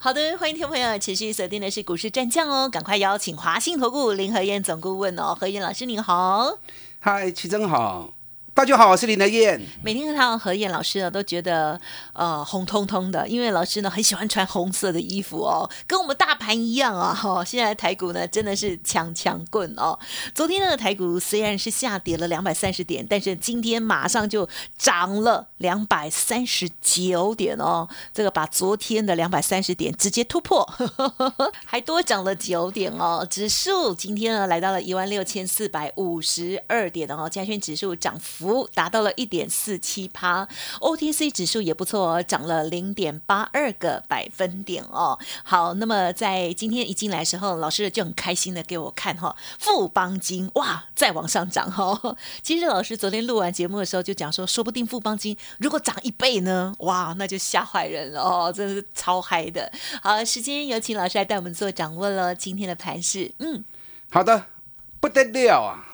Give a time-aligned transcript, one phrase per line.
[0.00, 6.58] 好的，欢迎听众朋友持续锁定的是股市战将哦，赶快邀请华信投顾林和燕总顾问哦，何燕老师您好，
[7.00, 8.17] 嗨，齐真好。
[8.58, 9.62] 大家好，我是林德燕。
[9.84, 11.80] 每天看到何燕老师呢，都觉得
[12.12, 17.14] 呃红彤彤的，因为老师呢很喜欢穿红色的衣服哦，跟我们大盘一样啊。
[17.14, 19.96] 哈，现在台股呢真的是强强棍哦。
[20.34, 30.68] 昨天呢台股虽然是下跌了两百三十点，但是今天马上就涨了两百三十九点哦，这个把昨天的两百三十点直接突破，
[31.64, 33.24] 还多涨了九点哦。
[33.30, 38.47] 指数今天呢来到了一万六千四百五十二点哦，加权指数涨幅。
[38.74, 40.46] 达到了一点四七趴
[40.80, 45.18] ，OTC 指数也不错哦，涨了零点八二个百分点哦。
[45.42, 52.16] 好，那么在今天一进来的时候，老师就很开心的给我看哈，富邦金哇再往上涨哈。
[52.42, 59.70] 其实老师昨天录完节目的时候就讲说，说不定富邦金如果涨一倍呢，哇那就吓坏人了哦，真的是超嗨的。
[60.02, 63.32] 好，时间有请老师来带我们做掌握了今天的盘势。
[63.38, 63.64] 嗯，
[64.10, 64.57] 好的。
[65.00, 65.86] 不得了啊！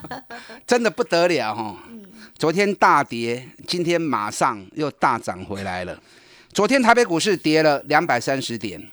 [0.66, 1.76] 真的不得了哈！
[2.38, 5.98] 昨天大跌，今天马上又大涨回来了。
[6.52, 8.90] 昨天台北股市跌了两百三十点，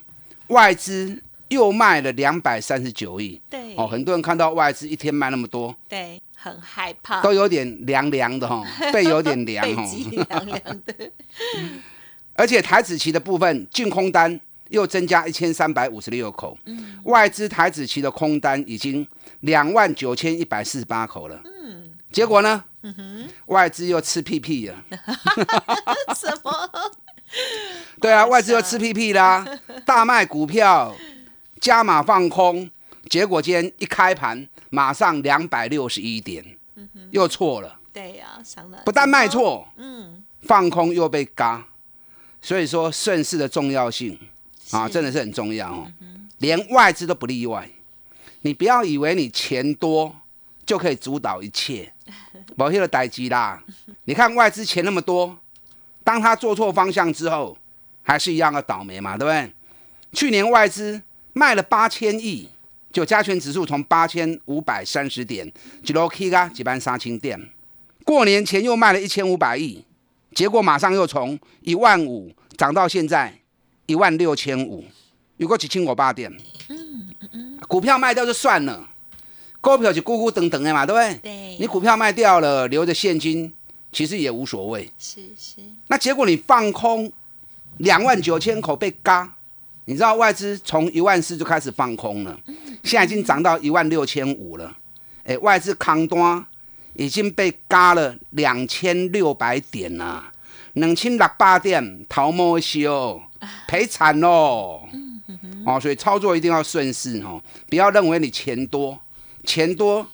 [0.48, 3.42] 外资又卖了两百三十九亿。
[3.50, 8.64] 对哦，很多人看到外资一天卖那么多，对，很害怕，都有点凉凉的哈，
[8.94, 11.12] 背有点凉哈，凉凉的。
[12.36, 16.58] 而且台子期的部分净空单又增加一千三百五十六口，
[17.04, 19.08] 外资台子期的空单已经。
[19.42, 22.62] 两万九千一百四十八口了，嗯，结果呢？
[22.82, 24.76] 嗯哼，外资又吃屁屁了。
[26.14, 26.52] 什么？
[28.02, 29.48] 对啊，外资又吃屁屁啦，
[29.86, 30.94] 大卖股票，
[31.62, 32.70] 加码放空，
[33.10, 36.44] 结果今天一开盘马上两百六十一点，
[37.12, 37.80] 又错了。
[37.94, 38.42] 对呀，
[38.84, 41.66] 不但卖错，嗯，放空又被嘎，
[42.42, 44.20] 所以说顺势的重要性
[44.72, 45.92] 啊，真的是很重要哦，
[46.40, 47.70] 连外资都不例外。
[48.42, 50.16] 你不要以为你钱多
[50.66, 51.92] 就可以主导一切，
[52.56, 53.62] 某些的代机啦。
[54.06, 55.38] 你看外资钱那么多，
[56.04, 57.58] 当他做错方向之后，
[58.04, 59.52] 还是一样的倒霉嘛，对不对？
[60.14, 61.02] 去年外资
[61.34, 62.50] 卖了八千亿，
[62.94, 65.52] 就加权指数从八千五百三十点，
[65.84, 67.50] 几落 K 啊，几班杀青店。
[68.04, 69.84] 过年前又卖了一千五百亿，
[70.34, 73.39] 结果马上又从一万五涨到现在
[73.90, 74.86] 一万六千五，
[75.38, 76.32] 有个几千五百点。
[77.68, 78.88] 股票卖掉就算了，
[79.60, 81.20] 股票就咕咕等等的嘛，对不对？
[81.24, 81.58] 对。
[81.60, 83.52] 你股票卖掉了，留着现金，
[83.92, 84.88] 其实也无所谓。
[85.00, 85.56] 是是。
[85.88, 87.12] 那结果你放空
[87.78, 89.34] 两万九千口被嘎，
[89.86, 92.40] 你知道外资从一万四就开始放空了，
[92.84, 94.78] 现在已经涨到一万六千五了。
[95.24, 96.46] 哎，外资扛单
[96.94, 100.32] 已经被嘎了两千六百点了，
[100.74, 103.20] 两千六百点逃莫修，
[103.68, 104.82] 赔惨喽。
[105.66, 109.00] 哦，所以操作一定要顺势哦，不要认为你钱多，
[109.44, 110.06] 钱多，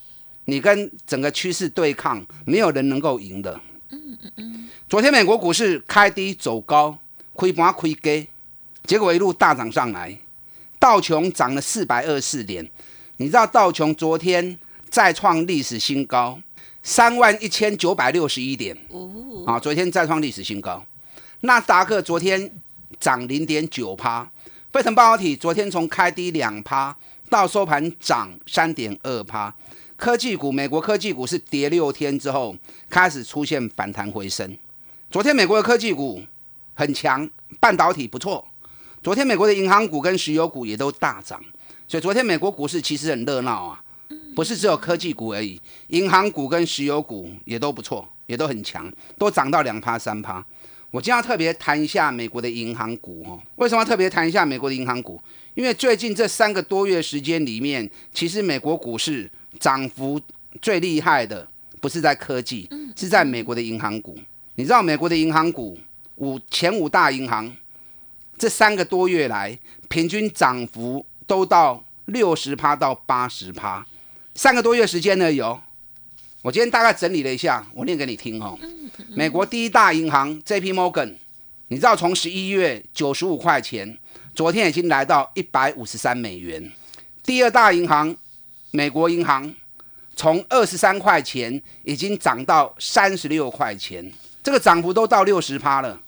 [0.46, 3.60] 你跟整个趋势对抗，没有人能够赢的。
[3.92, 4.70] 嗯嗯嗯。
[4.90, 6.98] 昨天美国股市开低走高，
[7.34, 8.28] 亏盘亏低，
[8.84, 10.18] 结果一路大涨上来，
[10.78, 12.70] 道琼涨了四百二十四点。
[13.18, 14.60] 你知道道琼昨天
[14.90, 16.38] 再创历史新高，
[16.84, 18.78] 三万一千九百六十一点。
[18.90, 19.46] 哦。
[19.48, 20.84] 啊，昨天再创历史新高。
[21.42, 22.52] 纳斯达克昨天
[23.00, 24.30] 涨零点九趴。
[24.72, 26.96] 费城半导体昨天从开低两趴
[27.30, 29.54] 到收盘涨三点二趴，
[29.96, 32.56] 科技股美国科技股是跌六天之后
[32.90, 34.58] 开始出现反弹回升。
[35.10, 36.22] 昨天美国的科技股
[36.74, 37.30] 很强，
[37.60, 38.46] 半导体不错。
[39.02, 41.42] 昨天美国的银行股跟石油股也都大涨，
[41.88, 43.84] 所以昨天美国股市其实很热闹啊，
[44.36, 50.46] 不是只有科技股而已，银行股跟石油股也都不错，也都很强，都涨到两趴三趴。
[50.96, 53.38] 我今天要特别谈一下美国的银行股哦。
[53.58, 55.22] 为什么要特别谈一下美国的银行股？
[55.54, 60.18] 因为最近这三个多月时间里面，其实美国股市涨幅
[60.62, 61.46] 最厉害的
[61.82, 64.18] 不是在科技，是在美国的银行股。
[64.56, 65.78] 你知道美国的银行股
[66.16, 67.54] 五前五大银行
[68.38, 69.60] 这三个多月来
[69.90, 73.86] 平均涨幅都到六十趴到八十趴，
[74.34, 75.60] 三个多月时间呢有。
[76.46, 78.56] 我今天大概整理了一下，我念给你听哦。
[79.16, 80.74] 美国第一大银行 J.P.
[80.74, 81.16] Morgan，
[81.70, 83.98] 你知道从十一月九十五块钱，
[84.36, 86.72] 昨天已经来到一百五十三美元。
[87.24, 88.16] 第二大银行
[88.70, 89.56] 美国银行，
[90.16, 94.14] 从二十三块钱已经涨到三十六块钱，
[94.44, 96.00] 这个涨幅都到六十趴了。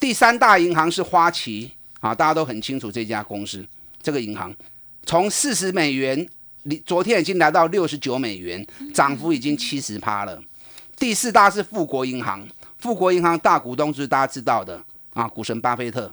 [0.00, 3.62] 第三大银行是花旗啊，大家都很清楚这家公司，
[4.02, 4.54] 这个银行
[5.04, 6.26] 从四十美元，
[6.64, 8.64] 你昨天已经来到六十九美元，
[8.94, 10.42] 涨幅已经七十趴了。
[10.96, 12.46] 第四大是富国银行，
[12.78, 14.82] 富国银行大股东就是大家知道的
[15.14, 16.12] 啊，股神巴菲特，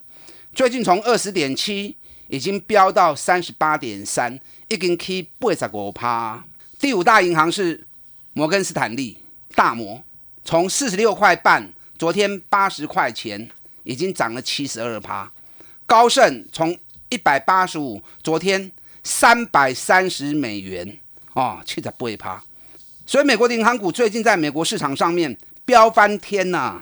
[0.54, 1.96] 最近从二十点七
[2.28, 6.44] 已经飙到三十八点三，已经去八十五趴。
[6.80, 7.86] 第五大银行是
[8.34, 9.18] 摩根斯坦利，
[9.54, 10.02] 大摩
[10.44, 13.50] 从四十六块半，昨天八十块钱，
[13.84, 15.32] 已经涨了七十二趴。
[15.86, 16.76] 高盛从
[17.10, 18.72] 一百八十五，昨天
[19.10, 21.00] 三百三十美元，
[21.34, 22.44] 哦，七十八趴。
[23.08, 25.36] 所以美国的银行股最近在美国市场上面
[25.66, 26.80] 飙翻天呐！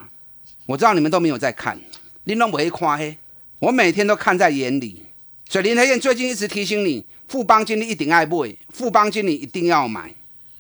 [0.65, 1.79] 我知道你们都没有在看，
[2.25, 3.18] 林龙不会夸黑，
[3.59, 5.06] 我每天都看在眼里。
[5.47, 7.06] 所以林台燕最近一直提醒你。
[7.29, 10.13] 富邦经理一定爱买，富邦经理一定要买。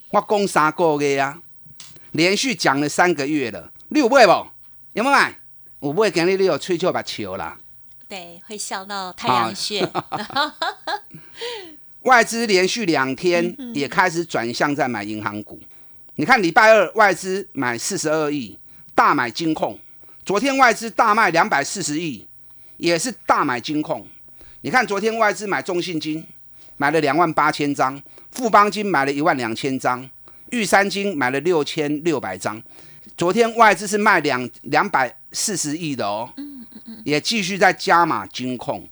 [0.09, 1.41] 我讲三个月啊，
[2.11, 3.71] 连续讲了三个月了。
[3.89, 4.31] 你有买不？
[4.93, 5.37] 有没有买？
[5.79, 7.57] 我买，今日你有吹就把球啦。
[8.07, 9.89] 对，会笑到太阳穴。
[12.03, 15.59] 外资连续两天也开始转向在买银行股。
[16.15, 18.57] 你看礼拜二外资买四十二亿，
[18.95, 19.77] 大买金控。
[20.25, 22.25] 昨天外资大卖两百四十亿，
[22.77, 24.07] 也是大买金控。
[24.61, 26.25] 你看昨天外资买中信金。
[26.79, 27.99] 买了两万八千张，
[28.29, 30.07] 富邦金买了一万两千张，
[30.51, 32.61] 玉山金买了六千六百张。
[33.17, 36.29] 昨天外资是卖两两百四十亿的哦，
[37.03, 38.87] 也继续在加码金控。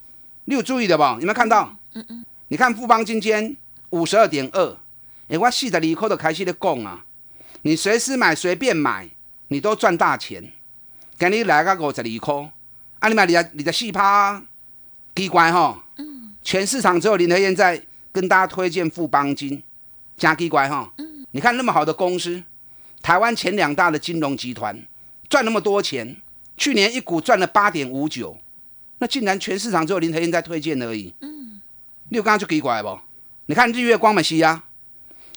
[0.46, 1.04] 你有注意的不？
[1.04, 1.78] 有没有看到？
[1.94, 3.56] 嗯嗯，你看富邦今天
[3.90, 4.78] 五十二点二，
[5.30, 7.04] 哎，我细的里扣的开始的供啊，
[7.64, 9.10] 你随时买随便买，
[9.48, 10.52] 你都赚大钱。
[11.18, 12.52] 给你来个五十二块，
[13.00, 14.44] 啊，你买你你的细趴，
[15.16, 15.84] 奇怪哈。
[16.44, 19.64] 全市场只有林德燕在跟大家推荐富邦金，
[20.16, 20.94] 加奇怪哈。
[21.00, 22.44] 嗯，你看那么好的公司，
[23.02, 24.80] 台湾前两大的金融集团
[25.28, 26.16] 赚那么多钱，
[26.56, 28.38] 去年一股赚了八点五九，
[29.00, 31.12] 那竟然全市场只有林德燕在推荐而已。
[31.22, 31.35] 嗯，
[32.10, 33.00] 你有刚刚就奇怪不？
[33.48, 34.64] 你看日月光美西亚，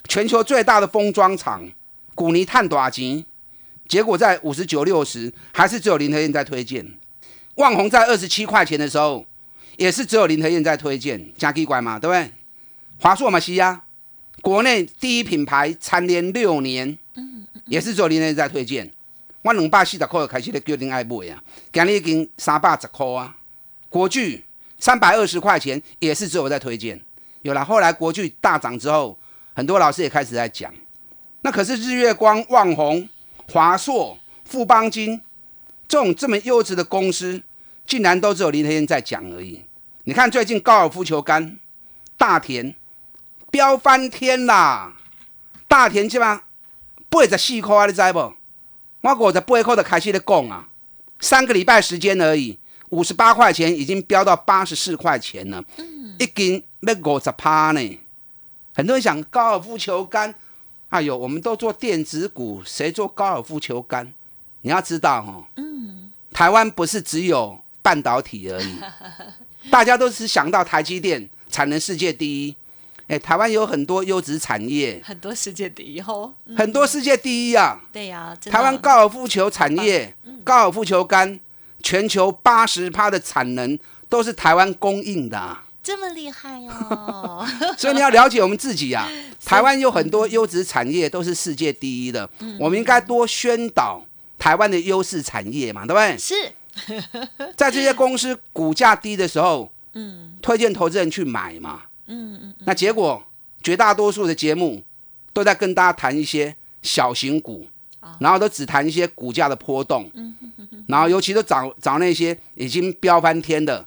[0.08, 1.68] 全球最大的封装厂，
[2.14, 3.24] 古尼碳短金，
[3.86, 6.98] 结果在五十九六十，还是只有林德燕在推荐。
[7.56, 9.26] 旺宏在二十七块钱的时候。
[9.78, 12.32] 也是只有林和燕在推荐，加奇怪嘛，对不对？
[12.98, 13.84] 华硕嘛，西亚，
[14.42, 18.92] 国内第一品牌，蝉联六年，嗯也是只有林和燕在推荐。
[19.42, 21.40] 我两百四十块开始咧决定爱买啊，
[21.72, 23.36] 今日已经三百十块啊。
[23.88, 24.44] 国巨
[24.78, 27.00] 三百二十块钱，也是只有在推荐。
[27.42, 29.18] 有了，后来国巨大涨之后，
[29.54, 30.72] 很多老师也开始在讲。
[31.42, 33.08] 那可是日月光、旺宏、
[33.52, 35.20] 华硕、富邦金
[35.86, 37.42] 这种这么优质的公司，
[37.86, 39.64] 竟然都只有林和燕在讲而已。
[40.04, 41.58] 你看最近高尔夫球杆
[42.16, 42.74] 大田
[43.50, 44.94] 飙翻天啦！
[45.68, 46.42] 大田基本上
[47.08, 48.34] 八十四块，你知不？
[49.00, 50.68] 我五十八块就开始在讲啊，
[51.20, 52.58] 三个礼拜时间而已，
[52.90, 55.62] 五十八块钱已经飙到八十四块钱了，
[56.18, 58.00] 一斤要五十趴呢。
[58.74, 60.34] 很多人想高尔夫球杆，
[60.88, 64.12] 哎呦，我们都做电子股，谁做高尔夫球杆？
[64.62, 68.76] 你要知道哦，嗯，台湾不是只有半导体而已。
[69.70, 72.56] 大家都是想到台积电产能世界第一，
[73.08, 77.80] 哎，台湾有很多优质产业，很多世界第一哦，很多世界第一啊。
[77.92, 80.14] 对呀，台湾高尔夫球产业，
[80.44, 81.38] 高尔夫球杆，
[81.82, 87.46] 全球八十趴的产能都是台湾供应的，这么厉害哦。
[87.78, 89.08] 所以你要了解我们自己呀，
[89.44, 94.04] 台湾有很多优质产业都是世界第一的，我们应该多宣导
[94.38, 96.16] 台湾的优势产业嘛，对不对？
[96.18, 96.34] 是。
[97.56, 103.20] 在这些公司股价低的时候，嗯，推荐投资人去买嘛，嗯嗯，那结果
[103.62, 104.84] 绝大多数的节目
[105.32, 107.66] 都在跟大家谈一些小型股，
[108.20, 110.34] 然后都只谈一些股价的波动，嗯
[110.86, 113.86] 然后尤其都找找那些已经飙翻天的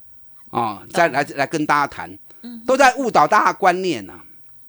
[0.50, 2.18] 啊，再来来跟大家谈，
[2.66, 4.20] 都在误导大家观念呐，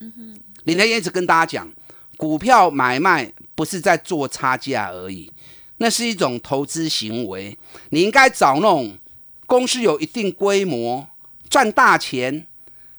[0.01, 1.71] 嗯哼，林天一直跟大家讲，
[2.17, 5.31] 股票买卖不是在做差价而已。
[5.79, 7.59] 那是一种投资行为，
[7.91, 8.97] 你应该找那种
[9.47, 11.09] 公司有一定规模、
[11.51, 12.47] 赚大钱，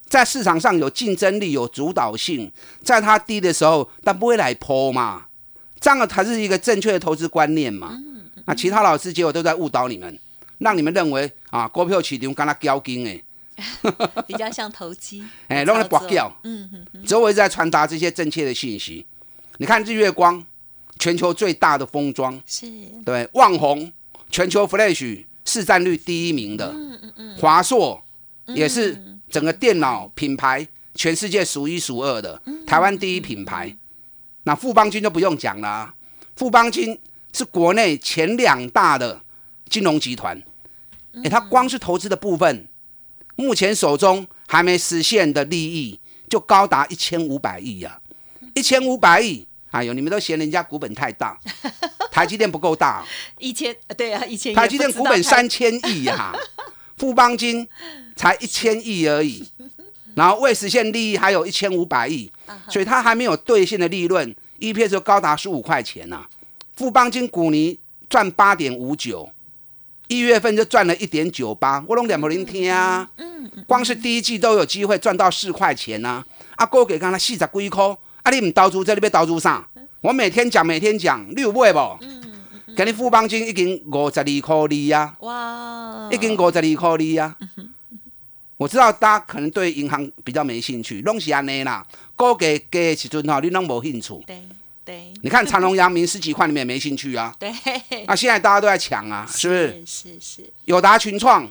[0.06, 2.52] 在市场上有竞争力、有主导性，
[2.84, 5.28] 在它低的时候，它不会来抛嘛，
[5.84, 8.00] 这样才是一个正确的投资观念嘛。
[8.46, 10.18] 那其他老师结果都在误导你们，
[10.60, 13.24] 让你们认为啊，股票市场跟他交金诶，
[14.25, 16.34] 比较像投机， 哎，弄来博掉。
[16.44, 19.06] 嗯嗯，只有我一直在传达这些正确的信息。
[19.58, 20.44] 你看日月光。
[21.00, 22.40] 全球最大的封装。
[22.46, 22.68] 是。
[23.04, 23.92] 对旺宏，
[24.30, 28.02] 全球 Flash 市占率第一名的，嗯嗯嗯，华硕
[28.46, 33.75] 也是整个电脑品牌全世界数一数二的，台湾第一品牌，
[34.44, 35.94] 那富邦金就不用讲了啊，
[36.36, 37.00] 富邦金
[37.32, 39.22] 是国内前两大的
[39.70, 40.42] 金融集团，
[41.24, 42.68] 哎，它光是投资的部分，
[43.36, 48.00] 目前手中还没实现的利益就高达一千五百亿呀，
[48.54, 51.40] 一千五百亿，哎呦，你们都嫌人家股本太大，
[52.12, 53.06] 台积电不够大，
[53.40, 56.34] 一千对啊，一千台积电股本三千亿呀，
[56.98, 57.68] 富邦金
[58.16, 59.48] 才一千亿而已。
[60.15, 62.32] 然后未实现利益还有一千五百亿，
[62.70, 66.25] 所以它还没有兑现的利润，EPS 就高达十五块钱呐。
[66.75, 67.79] 富邦金股尼
[68.10, 69.29] 赚八点五九，
[70.08, 73.10] 一月份就赚了一点九八，我拢两不零听啊。
[73.17, 73.34] 嗯
[73.67, 76.24] 光是第一季都有机会赚到四块钱呐。
[76.55, 77.84] 啊，哥给刚才四十几块，
[78.24, 79.67] 啊，你唔投资这里边投资啥？
[80.01, 81.98] 我每天讲，每天讲，你有买不？
[82.75, 87.36] 给你富邦金已经五十二块二呀，哇，已经五十二块二呀。
[88.63, 91.86] 我知道大家可能对银行比较没兴趣，拢是安尼啦。
[92.15, 94.24] 高给给时阵哈，你拢无兴趣。
[94.25, 94.41] 对
[94.86, 95.13] 对。
[95.22, 97.36] 你看长隆、阳明十几块，你们也没兴趣啊。
[97.38, 97.51] 对。
[98.08, 99.84] 那现在大家都在抢啊，是不是？
[99.86, 100.53] 是是。
[100.63, 101.46] 友达群创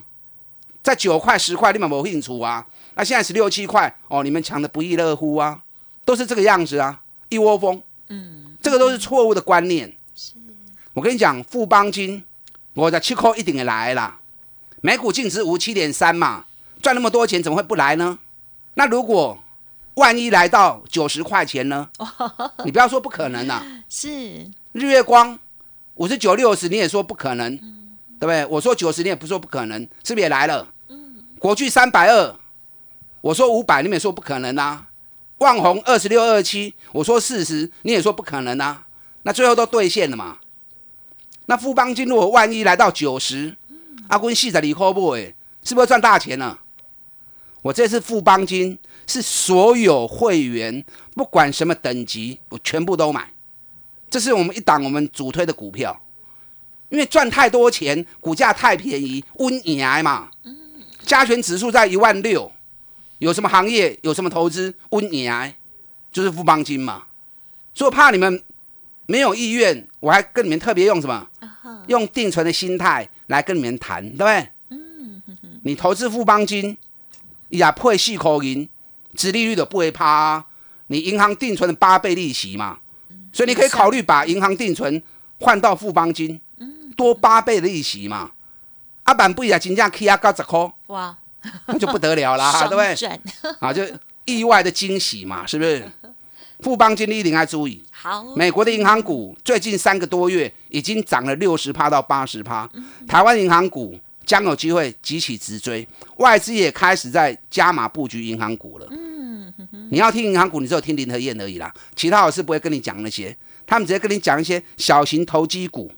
[0.82, 2.66] 在九块、十块，你们无兴趣啊。
[2.94, 5.60] 那现在十六七块，哦，你们抢的不亦乐乎啊，
[6.06, 7.82] 都是这个样子啊，一窝蜂。
[8.08, 8.56] 嗯。
[8.62, 9.94] 这个都是错误的观念。
[10.14, 10.32] 是。
[10.94, 12.24] 我跟你讲，富邦金，
[12.72, 14.18] 我的七块一定也来啦。
[14.80, 16.46] 每股净值五七点三嘛。
[16.82, 18.18] 赚那么多钱怎么会不来呢？
[18.74, 19.38] 那如果
[19.94, 21.88] 万一来到九十块钱呢？
[22.64, 23.62] 你不要说不可能呐。
[23.88, 25.38] 是日月光
[25.94, 27.56] 五十九六十，你也说不可能，
[28.18, 28.44] 对不对？
[28.46, 30.66] 我说九十，你也不说不可能，是不是也来了？
[30.88, 31.24] 嗯。
[31.38, 32.34] 国巨三百二，
[33.20, 34.88] 我说五百，你们也说不可能啊。
[35.38, 38.86] 万宏二十六二七，我说四十，你也说不可能啊。
[39.24, 40.38] 那最后都兑现了嘛？
[41.46, 43.56] 那富邦金如果万一来到九十，
[44.08, 45.10] 阿坤细仔你可不？
[45.10, 46.60] 哎，是不是赚大钱了？
[47.62, 48.76] 我这次富邦金
[49.06, 53.30] 是所有会员，不管什么等级，我全部都买。
[54.10, 56.02] 这是我们一档我们主推的股票，
[56.88, 60.28] 因为赚太多钱，股价太便宜，温赢嘛。
[61.06, 62.50] 加权指数在一万六，
[63.18, 65.54] 有什么行业，有什么投资，温赢
[66.10, 67.04] 就是富邦金嘛。
[67.72, 68.42] 所以怕你们
[69.06, 71.28] 没有意愿，我还跟你们特别用什么？
[71.86, 74.48] 用定存的心态来跟你们谈，对不对？
[75.62, 76.76] 你投资富邦金。
[77.52, 78.66] 也配四块银，
[79.14, 80.44] 殖利率的不会怕。
[80.88, 82.78] 你银行定存的八倍利息嘛，
[83.32, 85.02] 所以你可以考虑把银行定存
[85.38, 86.40] 换到富邦金，
[86.96, 88.32] 多八倍的利息嘛。
[89.04, 91.16] 阿板不也金价 K 啊高十块，哇，
[91.66, 93.20] 那就不得了啦， 对不对？
[93.60, 93.82] 啊，就
[94.24, 95.90] 意外的惊喜嘛，是不是？
[96.60, 97.82] 富邦金一定要注意。
[97.90, 102.68] 好，美国的银行股最近三个多月已经涨了六十趴到八十趴，
[103.06, 103.98] 台湾银行股。
[104.24, 105.86] 将有机会集起直追，
[106.16, 108.86] 外资也开始在加码布局银行股了。
[108.90, 109.52] 嗯，
[109.90, 113.36] 你要听银行股，你只有听林和燕而已啦，其他老师不会跟你讲那些，
[113.66, 115.92] 他们直接跟你讲一些小型投机股，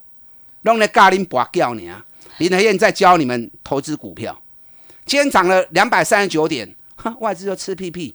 [0.63, 2.05] 弄来咖喱拔掉你啊。
[2.39, 4.41] 林和燕在教你们投资股票，
[5.07, 6.75] 今天涨了两百三十九点，
[7.21, 8.15] 外资就吃屁屁，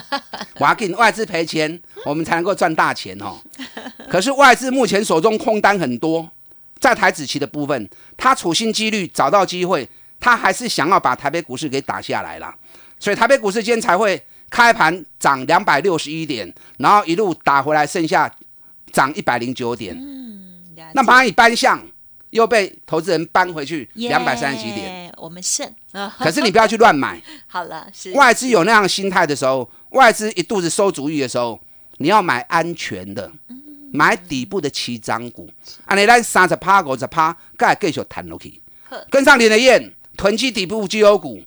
[0.58, 3.36] 我要给外资赔钱，我们才能够赚大钱哦。
[4.08, 6.30] 可是外资目前手中空单很多。
[6.80, 9.88] 在台子期的部分，他处心积虑找到机会，
[10.20, 12.54] 他还是想要把台北股市给打下来了，
[12.98, 14.20] 所以台北股市今天才会
[14.50, 18.32] 开盘涨两百六十一点，然后一路打回来，剩下
[18.92, 19.96] 涨一百零九点。
[19.98, 20.62] 嗯，
[20.94, 21.84] 那蚂蚁搬向
[22.30, 25.70] 又被投资人搬回去两百三十几点，我们胜。
[26.18, 27.20] 可是你不要去乱买。
[27.46, 31.60] 好了，是外资有那样心态的时候，外资一肚子馊主意的时候，
[31.98, 33.30] 你要买安全的。
[33.92, 35.48] 买底部的起涨股，
[35.84, 38.60] 安尼咱三十趴、五十趴，再继续谈落去。
[39.10, 41.42] 跟上林的燕，囤积底部绩优股，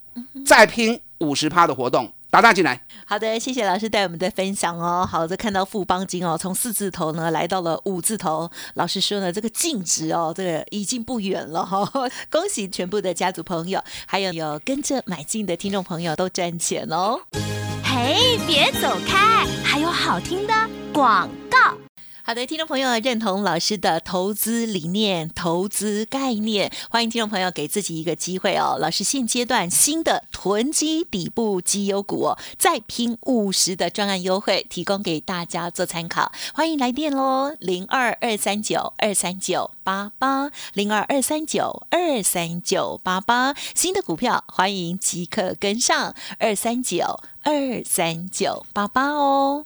[0.45, 2.83] 再拼五十趴的活动，打大进来。
[3.05, 5.07] 好的，谢谢老师带我们的分享哦。
[5.09, 8.49] 好的，看到富邦金哦，从四字头呢来到了五字头。
[8.75, 11.83] 老师说呢，这个净值哦，这个已经不远了哈。
[12.31, 17.19] 恭喜全部的家族朋友，还有有跟着买进的听众朋友都赚钱哦。
[17.83, 20.53] 嘿，别走开，还有好听的
[20.93, 21.75] 广告。
[22.23, 28.77] 好的，听众朋友认同老师的投资理念、投资概念，欢迎听众朋友给自己一个机会哦。
[28.79, 36.31] 老师现阶段新的囤积底部绩优股，再拼五十的专案优惠，提供给大家做参考。
[36.53, 43.55] 欢迎来电喽，零二二三九二三九八八零二二三九二三九八八。
[43.73, 49.65] 新的股票欢迎即刻跟上二三九二三九八八哦。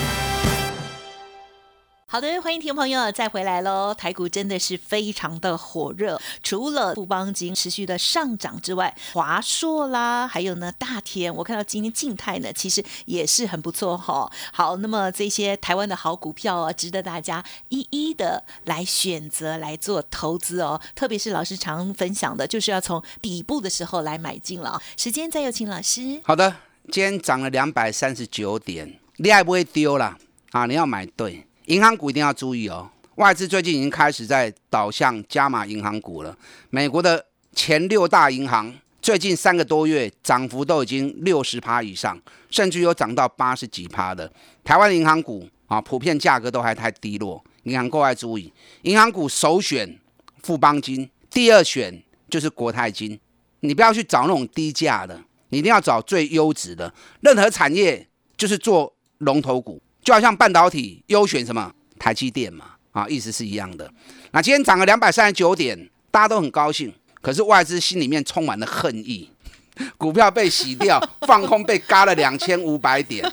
[2.11, 3.93] 好的，欢迎听众朋友再回来喽！
[3.93, 14.29] 台股真的是非常的火热，除了富邦金持续的上涨之外，华硕啦，还有呢大田，我看到今天静态呢，其实也是很不错哈。
[14.51, 20.81] 好，那么这些台湾的好股票啊，值得大家一一的来选择来做投资哦。
[20.93, 24.81] 特别是老师常分享的，就是要从底部的时候来买进了。
[24.97, 26.19] 时间再有请老师。
[26.25, 26.57] 好的，
[26.91, 30.17] 今天涨了两百三十九点，你还不会丢了
[30.51, 30.65] 啊？
[30.65, 31.47] 你要买对。
[31.71, 36.37] 银行股一定要注意哦，外资最近已经开始在导向加码银行股了。
[36.69, 37.25] 美国的
[37.55, 44.29] 前六大银行最近三个多月涨幅都已经六十趴以上，甚至有涨到八十几趴的。
[44.65, 48.51] 台湾的银行股啊，普遍价格都还太低落，银行各位注意，
[48.81, 49.97] 银行股首选
[50.43, 53.17] 富邦金，第二选就是国泰金。
[53.61, 56.93] 你不要去找那种低价的，你一定要找最优质的。
[57.21, 59.81] 任何产业就是做龙头股。
[60.03, 63.91] 就好像半导体优选什么台积电嘛，啊，意思是一样的。
[64.31, 69.29] 那今天涨了两百三十九点，大家都很高兴，可是外资心里面充满了恨意，
[69.97, 73.23] 股票被洗掉， 放空被嘎了两千五百点，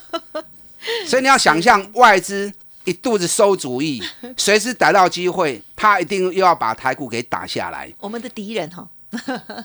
[1.07, 2.53] 所以你要想象外资
[2.85, 4.03] 一肚子馊主意，
[4.37, 7.93] 随时逮到机会，他一定又要把台股给打下来。
[7.99, 8.87] 我们的敌人哈，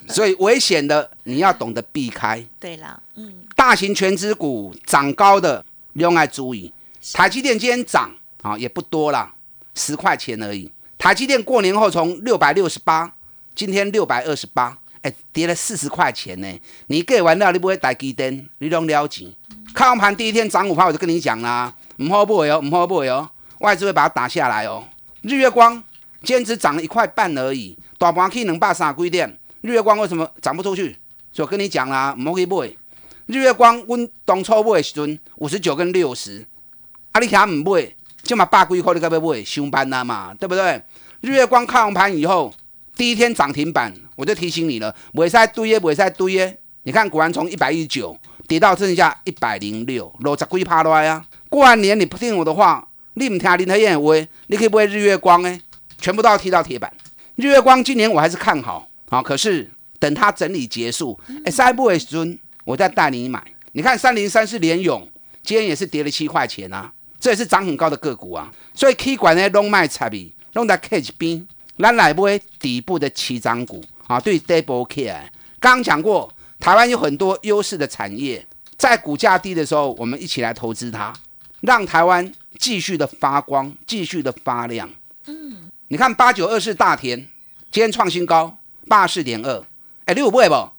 [0.08, 2.46] 所以危险的你要懂得避开。
[2.60, 6.72] 对了，嗯，大型全资股涨高的，用爱注意。
[7.12, 8.10] 台积电今天涨
[8.42, 9.34] 啊，也不多啦，
[9.76, 10.72] 十块钱而已。
[10.98, 13.14] 台积电过年后从六百六十八，
[13.54, 16.48] 今天六百二十八，哎，跌了四十块钱呢。
[16.88, 19.28] 你给完了，你不会台积电，你拢了解。
[19.74, 23.30] 看盘第一天涨五块，我就跟你讲啦，唔好买哦，唔好买哦，
[23.60, 24.88] 外资会把它打下来哦。
[25.24, 25.74] 日月光
[26.24, 29.38] 今天只涨了一块半而已，大盘可以能霸三几点？
[29.60, 30.98] 日月光为什么涨不出去？
[31.34, 32.74] 就跟你讲啦，唔好去买。
[33.26, 36.46] 日月光，阮当初买的时阵五十九跟六十。
[37.14, 37.20] 啊！
[37.20, 40.82] 你遐唔买，就嘛百几块你该要买，上班啦嘛，对不对？
[41.22, 42.52] 日月光开完盘以后，
[42.96, 46.58] 第一天涨停板，我就提醒你了，袂使堆耶，袂使堆耶。
[46.86, 51.24] 你看，果然从一百一十九跌到剩下一百零六，落十几趴来啊！
[51.50, 55.62] 过完年你不听我的话，你唔听林德燕的话，你可以买日月光诶，
[56.00, 56.92] 全部都要踢到铁板。
[57.36, 63.42] 日月光今年我还是看好，好，可是等它整理结束，哎，下一步的时阵，我再带你买。
[63.74, 65.08] 你看三零三是联勇，
[65.44, 66.92] 今天也是跌了七块钱啊。
[67.24, 71.48] 这也是涨很高的个股啊，所以 K 管呢拢卖差比，拢在 K 边，
[71.80, 75.06] 咱来买底部的起涨股啊，对 double K。
[75.58, 81.14] 刚刚讲过，台湾有很多优势的产业，在股价低的时候，我们一起来投资它，
[81.62, 84.90] 让台湾继续的发光，继续的发亮。
[85.28, 87.18] 嗯，你看八九二四大田
[87.72, 88.58] 今天创新高
[88.90, 89.64] 八四点二，
[90.04, 90.72] 哎，你有买不？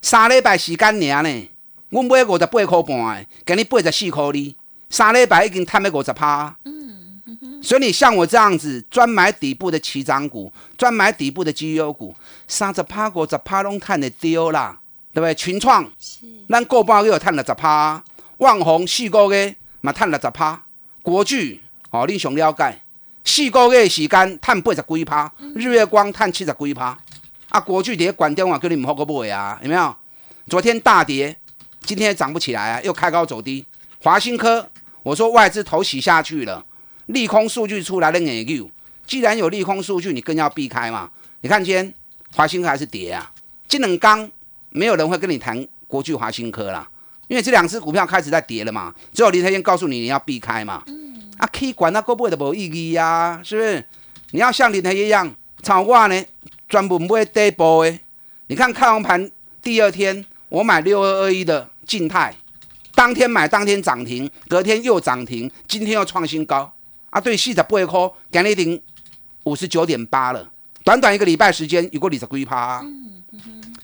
[0.00, 1.50] 三礼拜时间尔呢，
[1.90, 4.54] 我买五十八块半，给你八十四块哩。
[4.90, 7.20] 三礼拜已经探了五十趴，嗯，
[7.62, 14.78] 所以你像我这样子专买底部的起涨股，专买底部的绩优股，三十趴五十趴拢探得丢啦，
[15.12, 15.34] 对不对？
[15.34, 15.86] 群创，
[16.48, 18.02] 咱过半个月探了十趴，
[18.38, 20.64] 旺宏四个月嘛探了十趴，
[21.02, 22.82] 国巨哦，你想了解，
[23.24, 26.98] 四个月时间探八十几趴，日月光探七十几趴，
[27.50, 29.94] 啊，国巨跌关电话叫你唔好个买啊，有没有？
[30.48, 31.36] 昨天大跌，
[31.82, 33.66] 今天涨不起来啊，又开高走低，
[34.02, 34.66] 华新科。
[35.08, 36.62] 我说外资投洗下去了，
[37.06, 38.70] 利空数据出来了你 U。
[39.06, 41.10] 既然有利空数据，你更要避开嘛。
[41.40, 41.94] 你看今天
[42.34, 43.32] 华兴科还是跌啊？
[43.66, 44.30] 金冷刚
[44.68, 46.86] 没有人会跟你谈国巨华兴科啦，
[47.26, 48.94] 因为这两只股票开始在跌了嘛。
[49.14, 50.82] 只有林台先告诉你你要避开嘛。
[50.88, 51.32] 嗯。
[51.38, 53.82] 啊，可以管它够不会的无意义呀，是不是？
[54.32, 56.24] 你要像林台一样炒话呢，
[56.68, 57.98] 专门买底部的。
[58.48, 59.30] 你看开完盘
[59.62, 62.34] 第二天，我买六二二一的静态。
[62.98, 66.68] 当天买，当天涨停，隔天又涨停，今天又创新高
[67.10, 67.20] 啊！
[67.20, 68.82] 对，四十八块，今日顶
[69.44, 70.50] 五十九点八了，
[70.82, 72.84] 短短一个礼拜时间，有过二十几趴。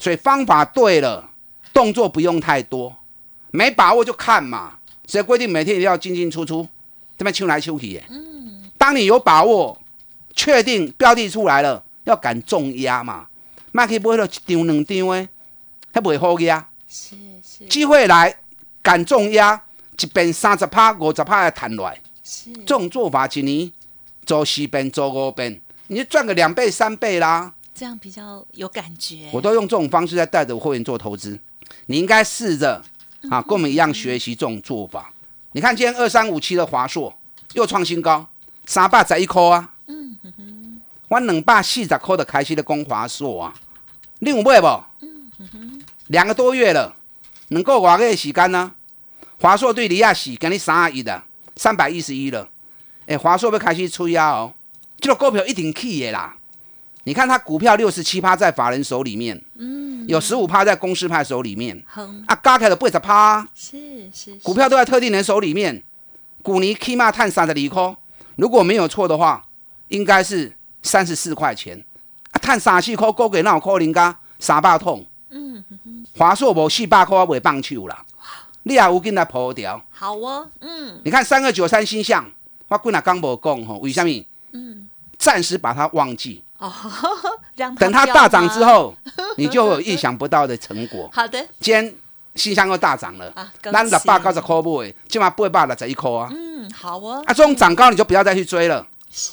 [0.00, 1.31] 所以方法对了，
[1.72, 2.92] 动作不用太多，
[3.53, 4.79] 没把握就看嘛。
[5.07, 6.66] 所以规定每天一定要进进出出，
[7.16, 8.03] 这边秋来秋去。
[8.11, 9.81] 嗯，当你有把握，
[10.35, 13.29] 确定标的出来了，要敢重压嘛。
[13.70, 15.29] 卖可以买到一张两张诶，
[15.92, 16.66] 还不会好压。
[16.88, 17.14] 是
[17.46, 18.40] 是，机会来。
[18.85, 19.61] 敢重压，
[19.99, 21.99] 一边三十趴、五十趴的弹来，
[22.66, 23.73] 这种做法一年
[24.27, 27.55] 做四遍、做五遍，你就赚个两倍、三倍啦。
[27.75, 29.31] 这样比较有感觉。
[29.33, 31.40] 我都用这种方式在带着会员做投资，
[31.87, 32.85] 你应该试着
[33.31, 35.11] 啊，跟我们一样学习这种做法。
[35.53, 37.12] 你看今天二三五七的华硕
[37.55, 38.29] 又创新高，
[38.66, 39.73] 三百十一块啊。
[39.87, 43.55] 嗯哼哼，我两百四十块的开始的攻华硕啊，
[44.18, 44.66] 你有买不？
[45.01, 46.94] 嗯哼哼，两个多月了，
[47.55, 48.73] 能够外个时间呢？
[49.40, 51.23] 华硕对李亚喜给你三十一的，
[51.57, 52.49] 三百一十一了。
[53.07, 54.53] 哎，华硕要开始吹啊哦，
[54.99, 56.37] 这个股票一定起的啦。
[57.05, 61.81] 你看它股票六十七趴在法人手里面，嗯，有十五趴在公司派手里面，
[62.27, 65.83] 啊，加起来八十趴，是是，股票都在特定人手里面。
[66.43, 67.97] 股尼起码探三的利空，
[68.37, 69.47] 如果没有错的话，
[69.88, 71.85] 应该是三十四块钱，
[72.33, 75.07] 啊，探三四块，高给那可能噶三百痛，嗯哼
[76.17, 78.05] 华硕无四百块我袂棒球啦，
[78.64, 82.25] 你也有跟他破掉，好哦，嗯，你看三二九三星象，
[82.69, 84.25] 我几日刚无讲吼，为什么？
[84.53, 84.88] 嗯，
[85.19, 86.43] 暂时把它忘记。
[86.59, 86.73] 哦，
[87.79, 88.95] 等它大涨之后，
[89.37, 91.11] 你就有意想不到的成果。
[91.12, 91.95] 好的，今天
[92.37, 93.53] 新香又大涨了啊！
[93.61, 96.29] 咱十八九十块买，起码八百六十一块啊。
[96.33, 97.23] 嗯，好哦。
[97.27, 98.87] 啊，这种涨高你就不要再去追了。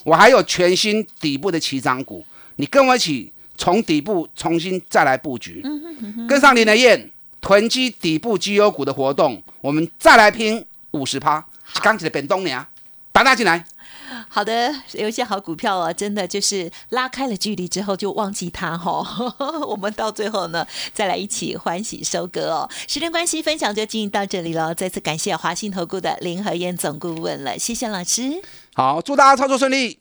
[0.03, 2.25] 我还有全新底部的起涨股，
[2.57, 5.63] 你跟我一起从底部重新再来布局。
[6.27, 11.45] 跟上林的燕囤积底部绩优股的活动，我们再来拼五十趴。
[11.81, 12.65] 刚起的本东娘，
[13.11, 13.63] 打打进来。
[14.27, 19.01] 好的，有一些好股票啊，真的就是拉开了距离之后就忘记它哈。
[19.65, 22.69] 我们到最后呢，再来一起欢喜收割哦。
[22.87, 24.75] 时间关系，分享就进行到这里了。
[24.75, 28.41] 再次感谢华信投顾的林和燕总顾问了，谢谢老师。
[28.73, 29.99] 好，祝大家操作顺利。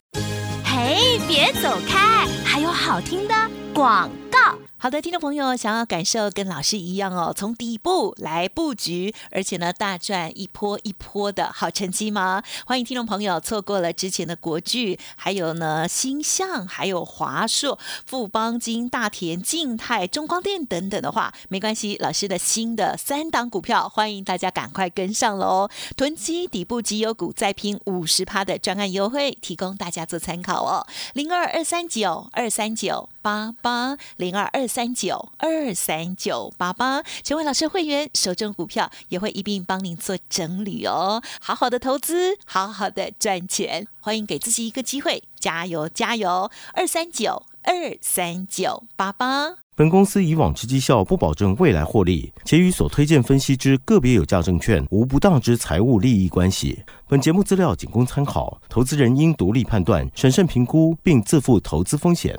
[0.72, 3.34] 嘿，别走开，还有好听的
[3.74, 4.58] 广告。
[4.82, 12.42] 好的，听众朋友，想要感受跟老师一样哦，从底部来布局，而且呢大赚一波一波的好成绩吗？
[12.64, 25.68] 欢迎听众朋友错过了之前的国巨，还有呢星象，还有华硕、富邦金、大田、静泰、中光电等等的话，没关系，老师的新的三档股票，欢迎大家赶快跟上喽！
[25.94, 30.86] 囤积底部绩优股，再拼五十趴的专案优惠，提供大家做参考哦。
[31.12, 34.70] 零二二三九二三九八八零二二。
[34.70, 41.20] 三九二三九八八，成为老师会员，手中股票也会一并帮您做整理哦。
[41.40, 46.48] 好好的投资，好好的赚钱，欢迎给自己一个机会，加油加油！
[46.72, 49.56] 二三九二三九八八。
[49.74, 56.80] 本公司以往之绩效不保证未来获利，且与所推荐分析之个别有价证券无不当之财务利益关系。
[57.08, 62.38] 本节目资料仅供参考，投资人应独立判断、审慎评估，并自负投资风险。